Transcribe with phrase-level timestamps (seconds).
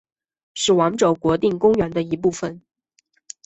[0.55, 2.59] 是网走国定公园的一部分。